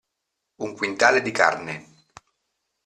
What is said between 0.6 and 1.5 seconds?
quintale di